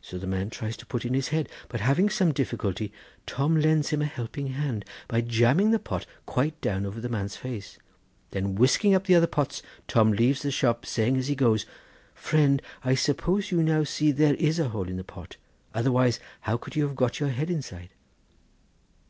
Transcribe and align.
So 0.00 0.16
the 0.16 0.26
man 0.26 0.48
tries 0.48 0.74
to 0.78 0.86
put 0.86 1.04
in 1.04 1.12
his 1.12 1.28
head, 1.28 1.50
but 1.68 1.80
having 1.82 2.08
some 2.08 2.32
difficulty 2.32 2.90
Tom 3.26 3.56
lends 3.60 3.90
him 3.90 4.00
a 4.00 4.06
helping 4.06 4.46
hand 4.46 4.86
by 5.06 5.20
jamming 5.20 5.70
the 5.70 5.78
pot 5.78 6.06
quite 6.24 6.58
down 6.62 6.86
over 6.86 6.98
the 6.98 7.10
man's 7.10 7.36
face, 7.36 7.78
then 8.30 8.54
whisking 8.54 8.94
up 8.94 9.04
the 9.04 9.14
other 9.14 9.26
pots 9.26 9.60
Tom 9.86 10.12
leaves 10.12 10.40
the 10.40 10.50
shop, 10.50 10.86
saying 10.86 11.18
as 11.18 11.28
he 11.28 11.34
goes, 11.34 11.66
'Friend, 12.14 12.62
I 12.84 12.94
suppose 12.94 13.50
you 13.50 13.62
now 13.62 13.84
see 13.84 14.12
that 14.12 14.16
there 14.18 14.34
is 14.36 14.58
a 14.58 14.70
hole 14.70 14.88
in 14.88 14.96
the 14.96 15.04
pot, 15.04 15.36
otherwise 15.74 16.20
how 16.40 16.56
could 16.56 16.74
you 16.74 16.84
have 16.84 16.96
got 16.96 17.20
your 17.20 17.28
head 17.28 17.50
inside? 17.50 17.90